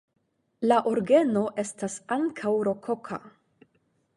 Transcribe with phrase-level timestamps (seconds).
[0.69, 3.21] La orgeno estas ankaŭ rokoka.